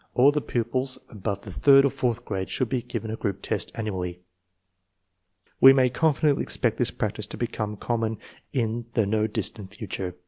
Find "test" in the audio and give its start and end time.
3.43-3.71